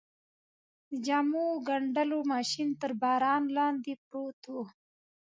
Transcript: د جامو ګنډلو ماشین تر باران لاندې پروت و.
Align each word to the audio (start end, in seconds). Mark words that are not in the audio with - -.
د 0.89 0.91
جامو 1.05 1.45
ګنډلو 1.67 2.19
ماشین 2.33 2.69
تر 2.81 2.91
باران 3.01 3.43
لاندې 3.57 3.93
پروت 4.05 4.41
و. 4.49 4.55